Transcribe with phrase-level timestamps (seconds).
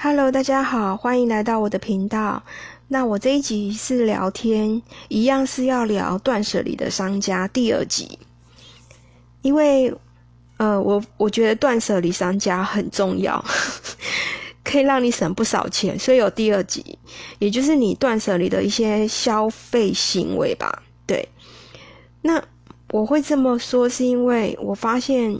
[0.00, 2.40] Hello，大家好，欢迎来到我的频道。
[2.86, 8.16] 那我这一集是聊天，一样是要聊断舍离的商家第二集。
[9.42, 9.92] 因为，
[10.58, 13.44] 呃，我我觉得断舍离商家很重要，
[14.62, 16.96] 可以让你省不少钱，所以有第二集，
[17.40, 20.84] 也就是你断舍离的一些消费行为吧。
[21.08, 21.28] 对，
[22.22, 22.40] 那
[22.90, 25.36] 我会这么说，是因为我发现。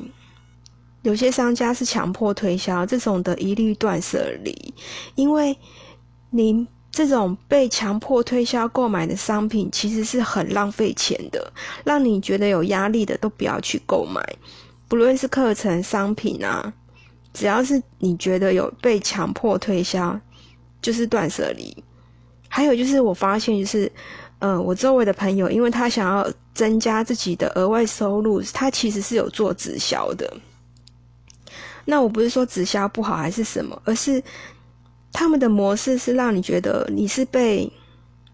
[1.02, 4.74] 有些商家是强迫推销，这种的一律断舍离，
[5.14, 5.56] 因为
[6.30, 11.52] 您这种被强迫推销购买的商品，其实是很浪费钱的，
[11.84, 14.20] 让你觉得有压力的都不要去购买。
[14.88, 16.72] 不论是课程、商品啊，
[17.32, 20.18] 只要是你觉得有被强迫推销，
[20.82, 21.76] 就是断舍离。
[22.48, 23.90] 还有就是我发现，就是
[24.40, 30.32] 呃，我周围的朋友，因为他想要增加自己的额外收入，他其实是有做直销的。
[31.90, 34.22] 那我不是说直销不好还是什么，而是
[35.10, 37.72] 他们的模式是让你觉得你是被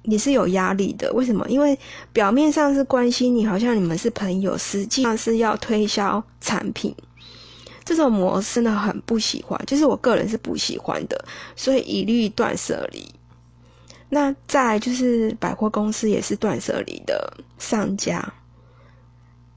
[0.02, 1.12] 你是有压力的。
[1.12, 1.48] 为什么？
[1.48, 1.78] 因为
[2.12, 6.92] 表面上是关心你，好像你们是朋友，实际上是要推销产品。
[7.84, 13.08] 这种模式呢，很不喜欢，就是我个人是不喜欢的，所以一律断舍离。
[14.08, 18.34] 那再就是百货公司也是断舍离的商家，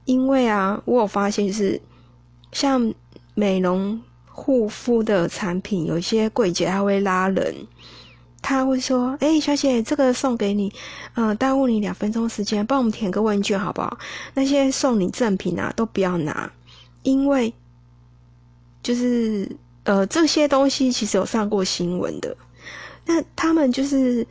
[0.04, 1.80] 因为啊，我有发现是
[2.52, 2.94] 像。
[3.38, 7.54] 美容护肤的产品，有些柜姐还会拉人，
[8.42, 10.72] 他会说：“哎，小姐，这个送给你，
[11.14, 13.96] 嗯，耽误你两分钟时间，帮我们填个问卷好不好？
[14.34, 16.50] 那些送你赠品啊，都不要拿，
[17.04, 17.54] 因为
[18.82, 19.48] 就是
[19.84, 22.36] 呃，这些东西其实有上过新闻的。
[23.06, 24.26] 那他们就是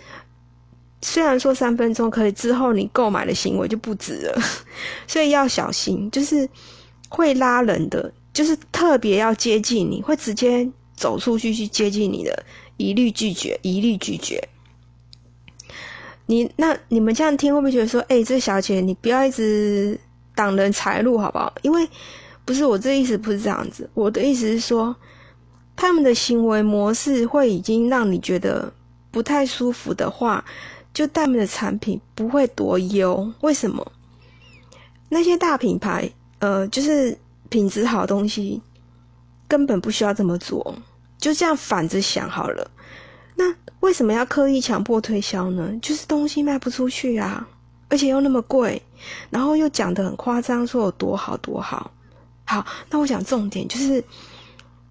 [1.01, 4.41] 虽然说三分钟可以，之后你购买的行为就不值了，
[5.07, 6.49] 所以要小心，就是
[7.07, 12.45] 会拉人的。”就是特别要接近你，会直接走出去去接近你的，
[12.77, 14.47] 一律拒绝，一律拒绝。
[16.27, 19.99] 你那你们这样听会不会觉得说，哎，这小姐你不要一直
[20.35, 21.51] 挡人财路好不好？
[21.63, 21.89] 因为
[22.45, 23.89] 不是我这意思，不是这样子。
[23.95, 24.95] 我的意思是说，
[25.75, 28.71] 他们的行为模式会已经让你觉得
[29.09, 30.45] 不太舒服的话，
[30.93, 33.33] 就他们的产品不会多优。
[33.41, 33.91] 为什么？
[35.09, 37.17] 那些大品牌，呃，就是。
[37.49, 38.61] 品质好东西
[39.47, 40.75] 根本不需要这么做，
[41.17, 42.69] 就这样反着想好了。
[43.35, 45.71] 那为什么要刻意强迫推销呢？
[45.81, 47.47] 就是东西卖不出去啊，
[47.89, 48.81] 而且又那么贵，
[49.29, 51.91] 然后又讲的很夸张，说有多好多好。
[52.45, 54.03] 好，那我想重点就是，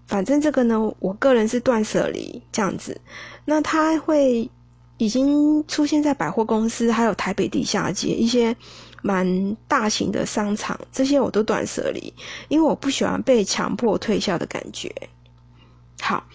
[0.07, 3.01] 反正这个呢，我个人是断舍离这样子。
[3.45, 4.49] 那他会
[4.97, 8.55] 已经出现在百货公司，还有台北地下街一些。
[9.03, 12.11] 蛮大型的商场，这些我都断舍离，
[12.49, 14.91] 因为我不喜欢被强迫推销的感觉。
[16.01, 16.25] 好，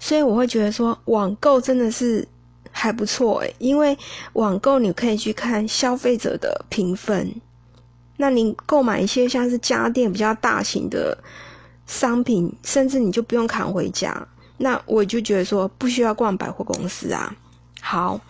[0.00, 2.26] 所以我会觉得说网购真的是
[2.70, 3.96] 还不错诶，因为
[4.32, 7.32] 网购你可以去看消费者的评分。
[8.16, 11.16] 那你购买一些像是家电比较大型的
[11.86, 14.26] 商品，甚至你就不用扛回家。
[14.56, 17.34] 那我就觉得说不需要逛百货公司啊。
[17.80, 18.20] 好，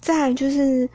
[0.00, 0.88] 再就是。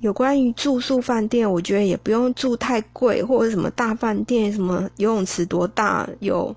[0.00, 6.52] 有关于住宿饭店，我觉得也不用住太贵，或者什么大饭店，什么游泳池多大，有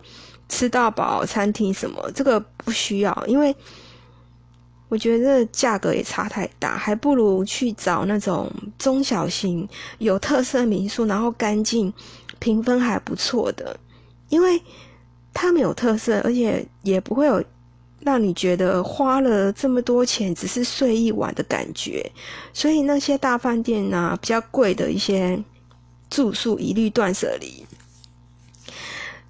[0.50, 3.56] 吃到饱餐厅什么，这个不需要，因为
[4.90, 9.70] 我觉得价格也差太大，还不如去找那种中小型
[10.00, 11.94] 有特色民宿，然后干净，
[12.40, 13.80] 评分还不错的，
[14.30, 14.60] 因为
[15.36, 17.44] 他们有特色，而且也不会有。
[18.02, 22.12] 让你觉得花了这么多钱只是睡一晚的感觉，
[22.54, 25.44] 所以那些大饭店啊，比较贵的一些
[26.08, 27.66] 住宿一律断舍离。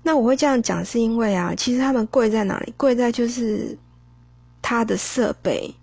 [0.03, 2.73] 那我会这样讲，是因为啊，其实他们贵在哪里？
[2.75, 3.77] 贵在就是
[4.61, 5.73] 它的设备。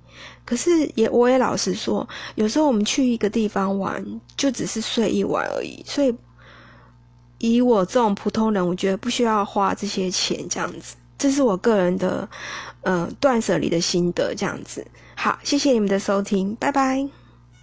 [0.44, 4.04] 可是也我也老实说，有时候我们去一个地方玩，
[4.37, 5.83] 就只是睡一晚而已。
[5.87, 6.15] 所以
[7.42, 10.94] 以我这种普通人，我觉得不需要花这些钱这样子。
[11.19, 12.28] 这是我个人的，
[12.83, 14.86] 呃，断舍离的心得，这样子。
[15.16, 17.22] 好，谢谢你们的收听，拜拜。